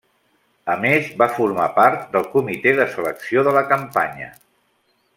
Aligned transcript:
A 0.75 0.77
més 0.85 1.11
va 1.19 1.27
formar 1.35 1.67
part 1.77 2.09
del 2.17 2.25
comitè 2.33 2.73
de 2.83 2.91
selecció 2.97 3.45
de 3.49 3.55
la 3.61 3.67
campanya. 3.75 4.35